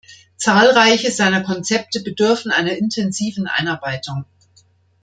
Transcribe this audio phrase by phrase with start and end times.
[0.35, 4.25] Zahlreiche seiner Konzepte bedürfen einer intensiven Einarbeitung.